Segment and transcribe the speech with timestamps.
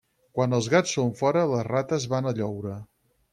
[0.37, 2.81] Quan els gats són fora, les rates van a lloure.